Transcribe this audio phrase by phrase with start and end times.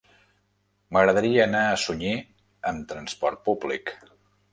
[0.95, 2.13] M'agradaria anar a Sunyer
[2.71, 3.93] amb trasport públic.